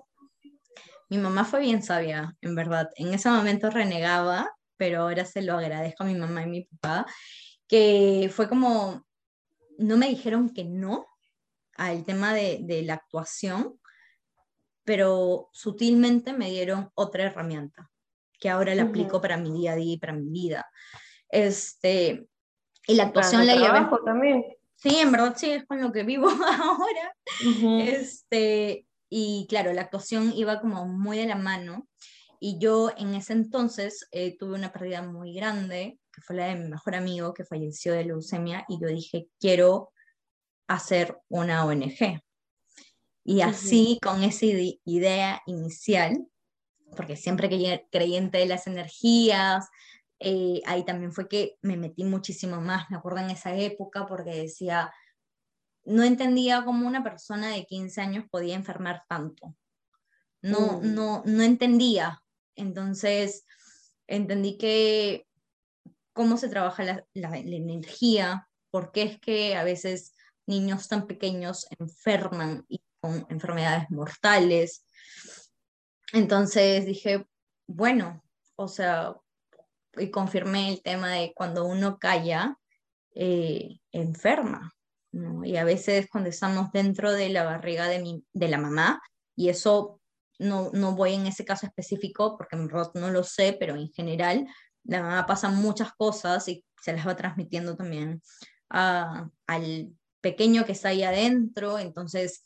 mi 1.08 1.16
mamá 1.16 1.46
fue 1.46 1.60
bien 1.60 1.82
sabia, 1.82 2.36
en 2.42 2.54
verdad. 2.54 2.90
En 2.96 3.14
ese 3.14 3.30
momento 3.30 3.70
renegaba, 3.70 4.50
pero 4.78 5.02
ahora 5.02 5.24
se 5.24 5.42
lo 5.42 5.58
agradezco 5.58 6.04
a 6.04 6.06
mi 6.06 6.14
mamá 6.14 6.42
y 6.42 6.46
mi 6.46 6.64
papá, 6.64 7.06
que 7.66 8.30
fue 8.32 8.48
como, 8.48 9.04
no 9.78 9.96
me 9.98 10.08
dijeron 10.08 10.48
que 10.48 10.64
no 10.64 11.06
al 11.74 12.04
tema 12.04 12.32
de, 12.32 12.60
de 12.62 12.82
la 12.82 12.94
actuación, 12.94 13.78
pero 14.84 15.50
sutilmente 15.52 16.32
me 16.32 16.48
dieron 16.48 16.90
otra 16.94 17.24
herramienta 17.24 17.90
que 18.38 18.48
ahora 18.48 18.74
la 18.74 18.84
aplico 18.84 19.20
para 19.20 19.36
mi 19.36 19.52
día 19.52 19.72
a 19.72 19.76
día 19.76 19.94
y 19.94 19.98
para 19.98 20.12
mi 20.12 20.30
vida. 20.30 20.66
Este, 21.28 22.28
y 22.86 22.94
la 22.94 23.04
actuación 23.04 23.46
la 23.46 23.54
llevé. 23.54 23.86
también. 24.04 24.44
Sí, 24.76 24.96
en 24.96 25.10
verdad 25.10 25.34
sí, 25.36 25.50
es 25.50 25.66
con 25.66 25.80
lo 25.80 25.92
que 25.92 26.04
vivo 26.04 26.28
ahora. 26.62 27.14
este, 27.80 28.86
y 29.10 29.46
claro, 29.48 29.72
la 29.72 29.82
actuación 29.82 30.32
iba 30.34 30.60
como 30.60 30.86
muy 30.86 31.18
de 31.18 31.26
la 31.26 31.36
mano. 31.36 31.88
Y 32.40 32.58
yo 32.58 32.90
en 32.96 33.14
ese 33.14 33.32
entonces 33.32 34.06
eh, 34.12 34.36
tuve 34.38 34.54
una 34.54 34.72
pérdida 34.72 35.02
muy 35.02 35.34
grande, 35.34 35.98
que 36.12 36.20
fue 36.20 36.36
la 36.36 36.46
de 36.46 36.56
mi 36.56 36.68
mejor 36.68 36.94
amigo 36.94 37.34
que 37.34 37.44
falleció 37.44 37.92
de 37.92 38.04
leucemia, 38.04 38.64
y 38.68 38.80
yo 38.80 38.88
dije, 38.88 39.28
quiero 39.40 39.92
hacer 40.68 41.18
una 41.28 41.64
ONG. 41.64 42.22
Y 43.24 43.40
así, 43.42 43.98
con 44.02 44.22
esa 44.22 44.46
idea 44.46 45.42
inicial, 45.46 46.26
porque 46.96 47.16
siempre 47.16 47.48
creyente 47.90 48.38
de 48.38 48.46
las 48.46 48.66
energías, 48.66 49.68
eh, 50.20 50.62
ahí 50.66 50.84
también 50.84 51.12
fue 51.12 51.28
que 51.28 51.58
me 51.62 51.76
metí 51.76 52.04
muchísimo 52.04 52.60
más, 52.60 52.90
me 52.90 52.96
acuerdo 52.96 53.18
en 53.18 53.30
esa 53.30 53.54
época, 53.54 54.06
porque 54.06 54.30
decía, 54.30 54.92
no 55.84 56.02
entendía 56.02 56.64
cómo 56.64 56.86
una 56.86 57.02
persona 57.02 57.50
de 57.50 57.64
15 57.64 58.00
años 58.00 58.24
podía 58.30 58.54
enfermar 58.54 59.02
tanto. 59.08 59.54
No, 60.42 60.80
mm. 60.80 60.94
no, 60.94 61.22
no 61.24 61.42
entendía. 61.42 62.22
Entonces, 62.58 63.46
entendí 64.08 64.58
que 64.58 65.26
cómo 66.12 66.36
se 66.36 66.48
trabaja 66.48 67.04
la, 67.14 67.36
energía, 67.38 68.48
por 68.70 68.90
qué 68.90 69.02
es 69.02 69.20
que 69.20 69.54
a 69.54 69.62
veces 69.62 70.14
niños 70.46 70.88
tan 70.88 71.06
pequeños 71.06 71.66
enferman 71.78 72.64
y 72.68 72.82
con 73.00 73.24
enfermedades 73.30 73.88
mortales. 73.90 74.84
Entonces 76.12 76.86
dije, 76.86 77.26
bueno, 77.68 78.24
o 78.56 78.66
sea, 78.66 79.14
y 79.96 80.10
confirmé 80.10 80.70
el 80.70 80.82
tema 80.82 81.12
de 81.12 81.32
cuando 81.34 81.64
uno 81.64 81.98
calla, 81.98 82.58
eh, 83.14 83.78
enferma. 83.92 84.72
Y 85.44 85.56
a 85.56 85.64
veces 85.64 86.08
cuando 86.10 86.30
estamos 86.30 86.72
dentro 86.72 87.12
de 87.12 87.28
la 87.28 87.44
barriga 87.44 87.86
de, 87.86 88.00
mi, 88.00 88.24
de 88.32 88.48
la 88.48 88.58
mamá, 88.58 89.00
y 89.36 89.50
eso 89.50 90.00
no, 90.38 90.70
no 90.72 90.94
voy 90.94 91.14
en 91.14 91.26
ese 91.26 91.44
caso 91.44 91.66
específico 91.66 92.36
porque 92.36 92.56
no 92.56 93.10
lo 93.10 93.24
sé, 93.24 93.56
pero 93.58 93.76
en 93.76 93.90
general 93.92 94.46
la 94.84 95.02
mamá 95.02 95.26
pasa 95.26 95.50
muchas 95.50 95.92
cosas 95.92 96.48
y 96.48 96.64
se 96.80 96.92
las 96.92 97.06
va 97.06 97.16
transmitiendo 97.16 97.76
también 97.76 98.22
a, 98.70 99.28
al 99.46 99.92
pequeño 100.20 100.64
que 100.64 100.72
está 100.72 100.88
ahí 100.88 101.02
adentro. 101.02 101.78
Entonces, 101.78 102.44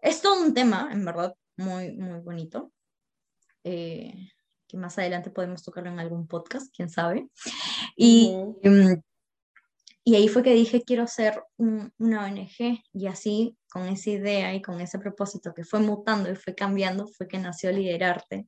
es 0.00 0.22
todo 0.22 0.40
un 0.42 0.54
tema, 0.54 0.88
en 0.92 1.04
verdad, 1.04 1.34
muy, 1.56 1.92
muy 1.92 2.20
bonito. 2.20 2.72
Eh, 3.64 4.14
que 4.66 4.76
más 4.76 4.96
adelante 4.98 5.30
podemos 5.30 5.64
tocarlo 5.64 5.90
en 5.90 5.98
algún 5.98 6.28
podcast, 6.28 6.72
quién 6.74 6.88
sabe. 6.88 7.28
Y, 7.96 8.32
y 10.04 10.14
ahí 10.14 10.28
fue 10.28 10.42
que 10.42 10.54
dije, 10.54 10.82
quiero 10.82 11.02
hacer 11.02 11.42
una 11.58 12.24
ONG 12.24 12.82
y 12.92 13.06
así, 13.06 13.56
con 13.70 13.86
esa 13.86 14.10
idea 14.10 14.54
y 14.54 14.62
con 14.62 14.80
ese 14.80 14.98
propósito 14.98 15.52
que 15.54 15.64
fue 15.64 15.80
mutando 15.80 16.30
y 16.30 16.36
fue 16.36 16.54
cambiando, 16.54 17.06
fue 17.06 17.28
que 17.28 17.38
nació 17.38 17.70
Liderarte, 17.70 18.46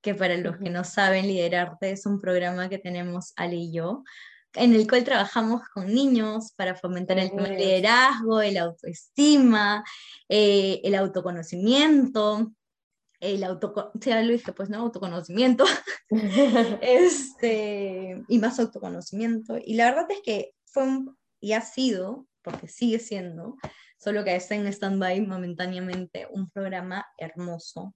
que 0.00 0.14
para 0.14 0.36
los 0.36 0.58
que 0.58 0.70
no 0.70 0.84
saben, 0.84 1.26
Liderarte 1.26 1.90
es 1.90 2.06
un 2.06 2.20
programa 2.20 2.68
que 2.68 2.78
tenemos 2.78 3.32
Ale 3.36 3.56
y 3.56 3.72
yo, 3.72 4.04
en 4.54 4.74
el 4.74 4.88
cual 4.88 5.04
trabajamos 5.04 5.62
con 5.74 5.92
niños 5.92 6.52
para 6.56 6.76
fomentar 6.76 7.18
el 7.18 7.30
liderazgo, 7.36 8.40
el 8.40 8.56
autoestima, 8.56 9.84
eh, 10.28 10.80
el 10.84 10.94
autoconocimiento, 10.94 12.52
el 13.20 13.44
autoconocimiento, 13.44 14.08
ya 14.08 14.22
lo 14.22 14.32
dije, 14.32 14.52
pues 14.52 14.70
no, 14.70 14.78
autoconocimiento, 14.78 15.64
este, 16.80 18.22
y 18.28 18.38
más 18.38 18.58
autoconocimiento. 18.60 19.58
Y 19.62 19.74
la 19.74 19.86
verdad 19.86 20.06
es 20.10 20.20
que 20.24 20.55
fue 20.76 21.14
y 21.40 21.52
ha 21.52 21.62
sido, 21.62 22.26
porque 22.42 22.68
sigue 22.68 22.98
siendo, 22.98 23.56
solo 23.98 24.24
que 24.24 24.36
está 24.36 24.54
en 24.54 24.66
stand-by 24.66 25.22
momentáneamente, 25.22 26.26
un 26.30 26.50
programa 26.50 27.06
hermoso, 27.16 27.94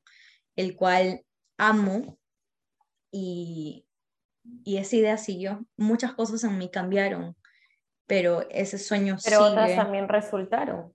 el 0.57 0.77
cual 0.77 1.23
amo 1.59 2.19
y, 3.13 3.87
y 4.65 4.79
esa 4.79 4.97
idea 4.97 5.19
siguió. 5.19 5.67
Muchas 5.77 6.15
cosas 6.15 6.43
en 6.45 6.57
mí 6.57 6.71
cambiaron, 6.71 7.37
pero 8.07 8.49
ese 8.51 8.79
sueño 8.79 9.19
sigue. 9.19 9.37
Pero 9.37 9.51
otras 9.51 9.77
también 9.77 10.09
resultaron. 10.09 10.95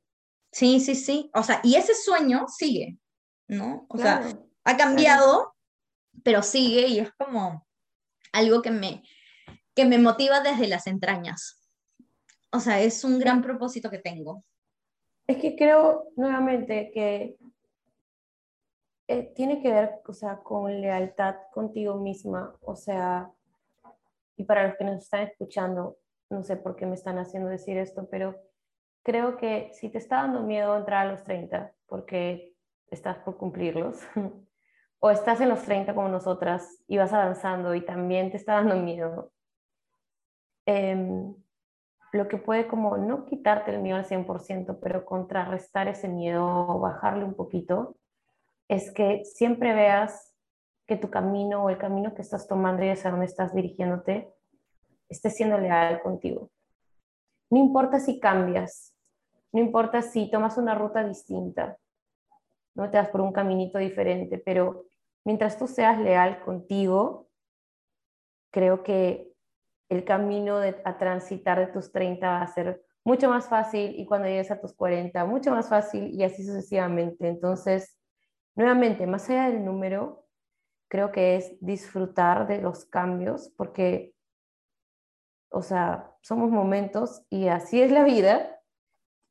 Sí, 0.52 0.80
sí, 0.80 0.96
sí. 0.96 1.30
O 1.34 1.44
sea, 1.44 1.60
y 1.64 1.76
ese 1.76 1.94
sueño 1.94 2.46
sigue, 2.48 2.98
¿no? 3.48 3.86
O 3.90 3.98
sea, 3.98 4.28
ha 4.64 4.78
cambiado, 4.78 5.54
pero 6.24 6.42
sigue 6.42 6.88
y 6.88 7.00
es 7.00 7.12
como 7.14 7.68
algo 8.32 8.62
que 8.62 8.72
me, 8.72 9.04
que 9.76 9.86
me 9.86 10.00
motiva 10.00 10.40
desde 10.40 10.68
las 10.68 10.88
entrañas. 10.88 11.65
O 12.52 12.60
sea, 12.60 12.82
es 12.82 13.04
un 13.04 13.20
gran 13.20 13.42
propósito 13.42 13.90
que 13.90 14.00
tengo. 14.00 14.44
Es 15.28 15.38
que 15.38 15.56
creo 15.56 16.08
nuevamente 16.16 16.92
que 16.94 17.38
eh, 19.08 19.34
tiene 19.36 19.62
que 19.62 19.72
ver, 19.72 20.02
o 20.08 20.14
sea, 20.14 20.38
con 20.38 20.82
lealtad 20.82 21.36
contigo 21.52 21.96
misma. 21.96 22.56
O 22.62 22.76
sea, 22.76 23.32
y 24.38 24.44
para 24.44 24.68
los 24.68 24.78
que 24.78 24.84
nos 24.84 25.04
están 25.04 25.22
escuchando, 25.22 25.98
no 26.30 26.44
sé 26.44 26.58
por 26.58 26.76
qué 26.76 26.86
me 26.86 26.96
están 26.96 27.18
haciendo 27.18 27.50
decir 27.50 27.78
esto, 27.78 28.08
pero 28.10 28.36
creo 29.04 29.38
que 29.38 29.72
si 29.74 29.90
te 29.90 30.00
está 30.00 30.18
dando 30.18 30.42
miedo 30.42 30.76
entrar 30.76 31.08
a 31.08 31.12
los 31.12 31.24
30, 31.24 31.74
porque 31.88 32.56
estás 32.90 33.18
por 33.20 33.38
cumplirlos, 33.38 34.00
o 35.00 35.12
estás 35.12 35.40
en 35.42 35.50
los 35.50 35.62
30 35.64 35.94
como 35.94 36.10
nosotras 36.10 36.82
y 36.88 36.98
vas 36.98 37.14
avanzando 37.14 37.76
y 37.76 37.86
también 37.86 38.32
te 38.32 38.38
está 38.38 38.54
dando 38.54 38.76
miedo, 38.78 39.32
em, 40.66 41.36
lo 42.12 42.28
que 42.28 42.38
puede 42.38 42.68
como 42.68 42.98
no 42.98 43.26
quitarte 43.26 43.72
el 43.72 43.82
miedo 43.82 43.98
al 43.98 44.06
100%, 44.06 44.80
pero 44.82 45.06
contrarrestar 45.06 45.88
ese 45.88 46.08
miedo 46.08 46.80
bajarle 46.80 47.26
un 47.26 47.34
poquito, 47.34 47.96
es 48.68 48.92
que 48.92 49.24
siempre 49.26 49.74
veas 49.74 50.34
que 50.88 50.98
tu 50.98 51.10
camino 51.10 51.64
o 51.64 51.70
el 51.70 51.78
camino 51.78 52.14
que 52.14 52.22
estás 52.22 52.48
tomando 52.48 52.84
y 52.84 52.90
hacia 52.90 53.12
dónde 53.12 53.26
estás 53.26 53.54
dirigiéndote 53.54 54.30
esté 55.10 55.30
siendo 55.30 55.58
leal 55.58 56.02
contigo. 56.02 56.50
No 57.50 57.60
importa 57.60 58.00
si 58.00 58.20
cambias, 58.20 58.96
no 59.52 59.60
importa 59.60 60.02
si 60.02 60.30
tomas 60.30 60.58
una 60.58 60.76
ruta 60.76 61.04
distinta, 61.04 61.78
no 62.76 62.90
te 62.90 62.98
das 62.98 63.10
por 63.10 63.22
un 63.22 63.32
caminito 63.32 63.78
diferente, 63.78 64.38
pero 64.38 64.86
mientras 65.24 65.58
tú 65.58 65.68
seas 65.68 66.00
leal 66.00 66.42
contigo, 66.44 67.28
creo 68.52 68.84
que 68.84 69.35
el 69.90 70.04
camino 70.04 70.60
a 70.84 70.98
transitar 70.98 71.60
de 71.60 71.68
tus 71.68 71.92
30 71.92 72.28
va 72.28 72.42
a 72.42 72.48
ser 72.48 72.84
mucho 73.04 73.30
más 73.30 73.48
fácil 73.48 73.94
y 74.00 74.06
cuando 74.06 74.28
llegues 74.28 74.50
a 74.52 74.60
tus 74.60 74.74
40, 74.74 75.26
mucho 75.26 75.52
más 75.52 75.70
fácil 75.70 76.12
y 76.14 76.24
así 76.24 76.44
sucesivamente. 76.44 77.28
Entonces, 77.28 77.98
nuevamente, 78.56 79.06
más 79.06 79.30
allá 79.30 79.46
del 79.46 79.64
número, 79.64 80.26
creo 80.88 81.12
que 81.12 81.36
es 81.36 81.56
disfrutar 81.60 82.48
de 82.48 82.62
los 82.62 82.86
cambios 82.86 83.54
porque, 83.58 84.16
o 85.50 85.62
sea, 85.62 86.12
somos 86.22 86.50
momentos 86.50 87.24
y 87.30 87.48
así 87.48 87.82
es 87.82 87.92
la 87.92 88.04
vida 88.04 88.60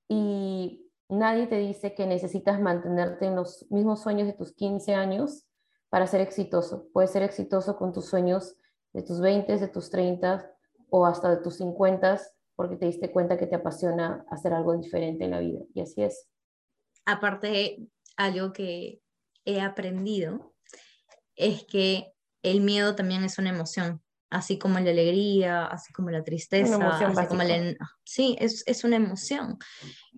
y 0.09 0.93
nadie 1.09 1.49
te 1.49 1.59
dice 1.59 1.95
que 1.95 2.07
necesitas 2.07 2.61
mantenerte 2.61 3.27
en 3.27 3.35
los 3.35 3.67
mismos 3.71 4.03
sueños 4.03 4.29
de 4.29 4.35
tus 4.35 4.53
15 4.55 4.95
años 4.95 5.47
para 5.89 6.07
ser 6.07 6.21
exitoso. 6.21 6.89
Puedes 6.93 7.11
ser 7.11 7.23
exitoso 7.23 7.77
con 7.77 7.93
tus 7.93 8.07
sueños 8.07 8.57
de 8.95 9.03
tus 9.03 9.21
20, 9.21 9.59
de 9.59 9.69
tus 9.69 9.91
30 9.91 10.51
o 10.89 11.05
hasta 11.05 11.29
de 11.29 11.43
tus 11.43 11.57
50 11.57 12.21
porque 12.57 12.77
te 12.77 12.87
diste 12.87 13.11
cuenta 13.11 13.37
que 13.37 13.47
te 13.47 13.57
apasiona 13.57 14.25
hacer 14.31 14.53
algo 14.53 14.77
diferente 14.77 15.25
en 15.25 15.33
la 15.33 15.41
vida. 15.41 15.61
Y 15.75 15.81
así 15.81 16.03
es. 16.03 16.29
Aparte, 17.05 17.79
algo 18.17 18.53
que 18.53 19.01
he 19.45 19.61
aprendido 19.61 20.55
es 21.37 21.65
que 21.65 22.13
el 22.43 22.61
miedo 22.61 22.95
también 22.95 23.25
es 23.25 23.39
una 23.39 23.51
emoción, 23.51 24.03
así 24.31 24.59
como 24.59 24.79
la 24.79 24.91
alegría, 24.91 25.67
así 25.67 25.93
como 25.93 26.11
la 26.11 26.23
tristeza, 26.23 26.77
así 26.77 27.27
como 27.27 27.43
la... 27.43 27.75
Sí, 28.05 28.37
es, 28.39 28.63
es 28.67 28.85
una 28.85 28.97
emoción. 28.97 29.59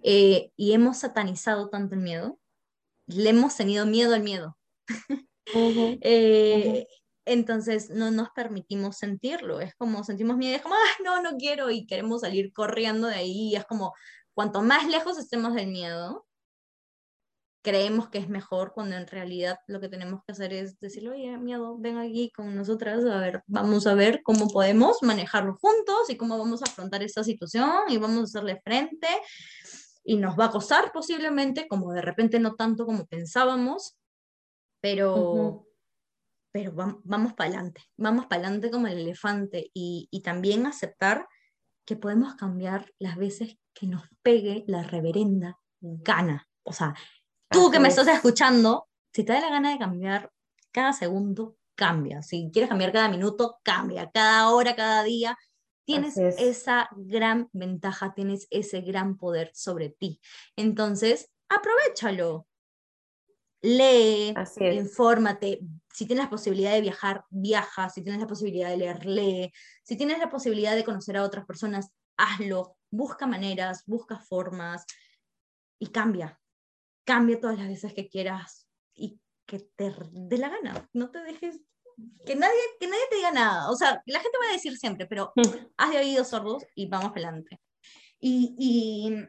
Eh, 0.03 0.51
y 0.57 0.73
hemos 0.73 0.99
satanizado 0.99 1.71
tanto 1.71 1.95
el 1.95 2.03
miedo, 2.03 2.39
le 3.07 3.31
hemos 3.31 3.57
tenido 3.57 3.87
miedo 3.87 4.15
al 4.15 4.23
miedo. 4.23 4.57
Eh, 5.49 6.85
entonces 7.27 7.91
no 7.91 8.11
nos 8.11 8.31
permitimos 8.31 8.97
sentirlo, 8.97 9.61
es 9.61 9.75
como 9.75 10.05
sentimos 10.05 10.37
miedo, 10.37 10.57
es 10.57 10.63
como, 10.63 10.77
ah, 10.77 11.03
no, 11.05 11.21
no 11.23 11.37
quiero 11.37 11.71
y 11.71 11.87
queremos 11.87 12.23
salir 12.23 12.53
corriendo 12.53 13.09
de 13.09 13.17
ahí, 13.17 13.55
es 13.55 13.67
como, 13.67 13.93
cuanto 14.33 14.63
más 14.63 14.87
lejos 14.87 15.19
estemos 15.19 15.55
del 15.55 15.67
miedo, 15.67 16.25
creemos 17.63 18.09
que 18.11 18.19
es 18.19 18.29
mejor 18.29 18.73
cuando 18.75 18.95
en 18.95 19.09
realidad 19.09 19.59
lo 19.67 19.81
que 19.81 19.89
tenemos 19.89 20.23
que 20.25 20.31
hacer 20.31 20.53
es 20.53 20.79
decirle, 20.79 21.11
oye, 21.11 21.37
miedo, 21.37 21.77
ven 21.77 21.99
aquí 21.99 22.31
con 22.31 22.55
nosotras, 22.55 23.05
a 23.05 23.19
ver, 23.19 23.43
vamos 23.49 23.89
a 23.89 23.95
ver 23.95 24.23
cómo 24.23 24.47
podemos 24.47 25.03
manejarlo 25.03 25.59
juntos 25.61 26.09
y 26.09 26.17
cómo 26.17 26.39
vamos 26.39 26.63
a 26.63 26.71
afrontar 26.71 27.03
esta 27.03 27.25
situación 27.25 27.73
y 27.89 27.99
vamos 27.99 28.21
a 28.21 28.23
hacerle 28.23 28.61
frente 28.63 29.09
y 30.05 30.17
nos 30.17 30.39
va 30.39 30.45
a 30.45 30.51
costar 30.53 30.93
posiblemente, 30.93 31.67
como 31.67 31.93
de 31.93 32.03
repente 32.03 32.39
no 32.39 32.55
tanto 32.55 32.87
como 32.87 33.05
pensábamos, 33.07 33.97
pero, 34.81 35.66
pero 36.57 36.73
vamos 36.73 37.35
para 37.35 37.51
adelante, 37.51 37.83
vamos 37.99 38.25
para 38.27 38.41
adelante 38.41 38.71
como 38.71 38.87
el 38.87 38.99
elefante 38.99 39.71
y, 39.75 40.09
y 40.11 40.23
también 40.23 40.65
aceptar 40.65 41.29
que 41.85 41.97
podemos 41.97 42.35
cambiar 42.37 42.95
las 42.99 43.17
veces 43.17 43.59
que 43.75 43.87
nos 43.87 44.05
pegue 44.23 44.65
la 44.67 44.83
reverenda 44.83 45.59
gana. 45.81 46.49
O 46.63 46.73
sea, 46.73 46.95
Tú 47.51 47.71
que 47.71 47.79
me 47.79 47.89
estás 47.89 48.09
escuchando, 48.09 48.89
si 49.13 49.23
te 49.23 49.35
da 49.35 49.41
la 49.41 49.51
gana 49.51 49.71
de 49.71 49.79
cambiar 49.79 50.33
cada 50.73 50.93
segundo, 50.93 51.57
cambia. 51.75 52.23
Si 52.23 52.51
quieres 52.53 52.69
cambiar 52.69 52.93
cada 52.93 53.09
minuto, 53.09 53.59
cambia. 53.63 54.11
Cada 54.11 54.49
hora, 54.51 54.75
cada 54.75 55.03
día. 55.03 55.37
Tienes 55.85 56.17
esa 56.17 56.89
gran 56.97 57.51
ventaja, 57.53 58.15
tienes 58.15 58.49
ese 58.51 58.81
gran 58.81 59.17
poder 59.19 59.53
sobre 59.55 59.91
ti. 59.91 60.21
Entonces, 60.57 61.31
aprovechalo. 61.49 62.47
Lee, 63.63 64.35
infórmate. 64.73 65.61
Si 65.93 66.07
tienes 66.07 66.27
la 66.27 66.31
posibilidad 66.31 66.73
de 66.73 66.81
viajar, 66.81 67.25
viaja. 67.31 67.89
Si 67.89 68.03
tienes 68.03 68.21
la 68.21 68.27
posibilidad 68.27 68.69
de 68.69 68.77
leer, 68.77 69.07
lee. 69.07 69.53
Si 69.83 69.97
tienes 69.97 70.19
la 70.19 70.31
posibilidad 70.31 70.75
de 70.75 70.85
conocer 70.85 71.17
a 71.17 71.25
otras 71.25 71.47
personas, 71.47 71.91
hazlo. 72.17 72.77
Busca 72.91 73.27
maneras, 73.27 73.83
busca 73.87 74.19
formas 74.19 74.85
y 75.79 75.89
cambia 75.89 76.39
cambia 77.07 77.41
todas 77.41 77.59
las 77.59 77.69
veces 77.69 77.95
que 77.95 78.09
quieras 78.09 78.69
y 78.95 79.19
que 79.47 79.61
te 79.61 79.95
dé 80.13 80.37
la 80.37 80.51
gana. 80.51 80.91
No 80.93 81.11
te 81.11 81.21
dejes, 81.21 81.63
que 82.27 82.35
nadie, 82.35 82.61
que 82.79 82.89
nadie 82.89 83.05
te 83.09 83.17
diga 83.17 83.31
nada. 83.31 83.71
O 83.71 83.77
sea, 83.77 84.03
la 84.05 84.21
gente 84.21 84.37
va 84.39 84.51
a 84.51 84.53
decir 84.53 84.77
siempre, 84.77 85.07
pero 85.07 85.33
mm. 85.37 85.69
haz 85.79 85.91
de 85.91 85.99
oídos 85.99 86.29
sordos 86.29 86.67
y 86.75 86.89
vamos 86.89 87.13
adelante. 87.13 87.61
Y, 88.19 88.55
y, 88.59 89.29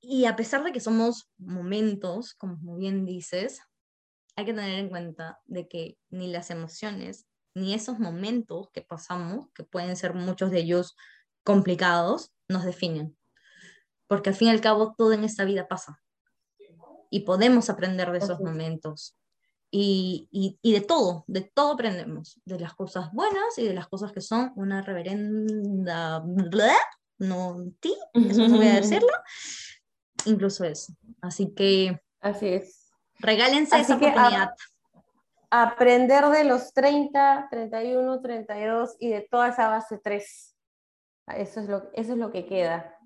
y 0.00 0.26
a 0.26 0.36
pesar 0.36 0.64
de 0.64 0.72
que 0.72 0.80
somos 0.80 1.30
momentos, 1.38 2.34
como 2.34 2.76
bien 2.76 3.04
dices, 3.04 3.60
hay 4.36 4.44
que 4.44 4.54
tener 4.54 4.78
en 4.78 4.88
cuenta 4.88 5.40
de 5.46 5.68
que 5.68 5.98
ni 6.10 6.28
las 6.28 6.50
emociones, 6.50 7.26
ni 7.54 7.74
esos 7.74 7.98
momentos 7.98 8.68
que 8.72 8.82
pasamos, 8.82 9.48
que 9.54 9.64
pueden 9.64 9.96
ser 9.96 10.14
muchos 10.14 10.50
de 10.50 10.60
ellos 10.60 10.96
complicados, 11.42 12.32
nos 12.48 12.64
definen. 12.64 13.16
Porque 14.06 14.30
al 14.30 14.36
fin 14.36 14.48
y 14.48 14.50
al 14.52 14.60
cabo 14.60 14.94
todo 14.96 15.12
en 15.12 15.24
esta 15.24 15.44
vida 15.44 15.66
pasa 15.66 16.00
y 17.10 17.20
podemos 17.20 17.70
aprender 17.70 18.12
de 18.12 18.18
esos 18.18 18.40
momentos. 18.40 19.16
Y, 19.70 20.28
y, 20.62 20.72
de 20.72 20.80
todo, 20.80 21.24
de 21.26 21.42
todo 21.42 21.72
aprendemos, 21.72 22.40
de 22.46 22.58
las 22.58 22.74
cosas 22.74 23.12
buenas 23.12 23.58
y 23.58 23.64
de 23.64 23.74
las 23.74 23.86
cosas 23.86 24.12
que 24.12 24.22
son 24.22 24.52
una 24.56 24.80
reverenda 24.80 26.24
no 27.18 27.56
ti, 27.80 27.94
eso 28.14 28.48
no 28.48 28.56
voy 28.56 28.68
a 28.68 28.74
decirlo, 28.80 29.12
incluso 30.30 30.64
eso. 30.64 30.92
Así 31.20 31.54
que 31.54 32.00
así 32.20 32.48
es. 32.48 32.90
Regálense 33.18 33.78
esa 33.80 33.96
oportunidad. 33.96 34.50
aprender 35.50 36.26
de 36.26 36.44
los 36.44 36.72
30, 36.72 37.48
31, 37.50 38.20
32 38.20 38.96
y 39.00 39.08
de 39.08 39.26
toda 39.30 39.48
esa 39.48 39.68
base 39.68 39.98
3. 39.98 40.56
Eso 41.36 41.60
es 41.60 41.68
lo, 41.68 41.90
eso 41.94 42.12
es 42.12 42.18
lo 42.18 42.30
que 42.30 42.46
queda 42.46 42.98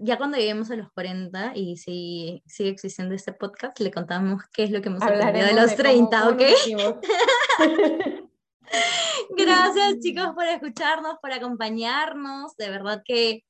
ya 0.00 0.16
cuando 0.16 0.36
lleguemos 0.36 0.70
a 0.70 0.76
los 0.76 0.90
40 0.92 1.52
y 1.54 1.76
si 1.76 2.42
sigue 2.46 2.70
existiendo 2.70 3.14
este 3.14 3.32
podcast, 3.32 3.78
le 3.80 3.90
contamos 3.90 4.42
qué 4.52 4.64
es 4.64 4.70
lo 4.70 4.80
que 4.80 4.88
hemos 4.88 5.02
aprendido 5.02 5.46
de 5.46 5.54
los 5.54 5.74
30, 5.74 6.28
¿ok? 6.28 6.42
Gracias 9.36 9.98
chicos 10.00 10.28
por 10.34 10.44
escucharnos, 10.44 11.16
por 11.20 11.32
acompañarnos. 11.32 12.54
De 12.56 12.70
verdad 12.70 13.02
que 13.04 13.44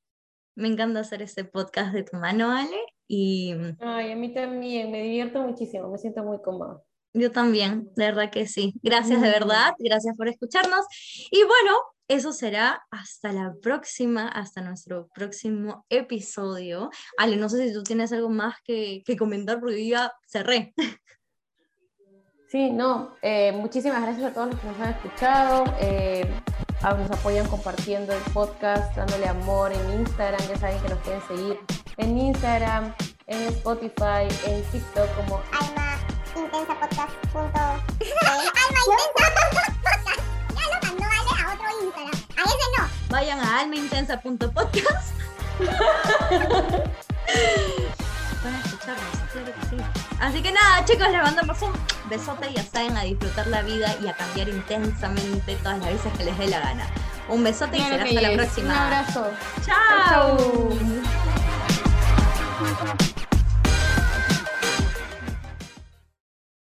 me 0.59 0.67
encanta 0.69 1.01
hacer 1.01 1.23
este 1.23 1.45
podcast 1.45 1.95
de 1.95 2.03
tu 2.03 2.17
mano, 2.17 2.51
Ale. 2.51 2.79
Y... 3.07 3.55
Ay, 3.79 4.13
a 4.13 4.17
mí 4.17 4.35
también, 4.35 4.91
me 4.91 5.03
divierto 5.03 5.41
muchísimo, 5.41 5.89
me 5.89 5.99
siento 5.99 6.25
muy 6.25 6.43
cómoda. 6.43 6.83
Yo 7.15 7.31
también, 7.31 7.91
de 7.95 8.07
verdad 8.07 8.31
que 8.31 8.47
sí. 8.47 8.75
Gracias 8.83 9.23
de 9.23 9.31
verdad, 9.31 9.73
gracias 9.79 10.17
por 10.17 10.29
escucharnos. 10.29 10.85
Y 11.31 11.45
bueno, 11.45 11.79
eso 12.09 12.33
será 12.33 12.85
hasta 12.91 13.33
la 13.33 13.55
próxima, 13.63 14.27
hasta 14.29 14.61
nuestro 14.61 15.09
próximo 15.15 15.87
episodio. 15.89 16.91
Ale, 17.19 17.37
no 17.37 17.49
sé 17.49 17.69
si 17.69 17.73
tú 17.73 17.85
tienes 17.85 18.13
algo 18.13 18.29
más 18.29 18.57
que, 18.65 19.03
comentar 19.17 19.61
porque 19.61 19.87
yo 19.87 19.97
ya 19.97 20.13
cerré. 20.27 20.75
Sí, 22.49 22.71
no, 22.71 23.15
eh, 23.23 23.53
muchísimas 23.53 24.03
gracias 24.03 24.31
a 24.31 24.35
todos 24.35 24.49
los 24.49 24.61
que 24.61 24.67
nos 24.67 24.81
han 24.81 24.95
escuchado, 24.95 25.65
eh, 25.81 26.27
nos 26.83 27.11
apoyan 27.11 27.47
compartiendo 27.49 28.13
el 28.13 28.21
podcast, 28.33 28.95
dándole 28.97 29.27
amor 29.29 29.73
en 29.73 30.01
Instagram, 30.01 30.41
ya 30.49 30.59
saben 30.59 30.81
que 30.81 30.89
nos 30.89 30.99
pueden 30.99 31.23
seguir 31.29 31.61
en 31.97 32.19
Instagram, 32.19 32.95
en 33.27 33.43
Spotify, 33.49 34.29
en 34.47 34.63
TikTok 34.71 35.09
como 35.17 35.43
Alma 35.53 35.99
Intensa 36.37 36.77
Podcast. 37.33 37.83
Alma 41.43 41.71
Intensa 41.83 42.29
a 42.39 42.45
ese 42.45 42.69
no. 42.79 42.89
Vayan 43.11 43.41
a 43.41 43.61
almaintensa.podcast. 43.61 45.15
para 48.43 48.59
escucharnos, 48.59 49.05
claro 49.33 49.53
que 49.53 49.67
sí. 49.69 49.77
Así 50.21 50.43
que 50.43 50.53
nada, 50.53 50.85
chicos, 50.85 51.09
les 51.11 51.23
mandamos 51.23 51.63
un 51.63 51.73
besote, 52.09 52.51
y 52.51 52.55
ya 52.55 52.63
saben, 52.65 52.97
a 52.97 53.03
disfrutar 53.03 53.47
la 53.49 53.63
vida 53.63 53.95
y 54.03 54.09
a 54.09 54.15
cambiar 54.15 54.49
intensamente 54.49 55.57
todas 55.57 55.79
las 55.79 55.89
veces 55.89 56.13
que 56.17 56.25
les 56.25 56.39
dé 56.39 56.49
la 56.49 56.61
gana. 56.61 56.87
Un 57.29 57.45
besote 57.45 57.79
y 57.79 57.83
será 57.83 58.05
hasta 58.05 58.21
la 58.21 58.33
próxima. 58.33 58.73
Un 58.73 58.79
abrazo. 58.79 59.31
Chao. 59.65 60.39
Chao. 62.59 63.09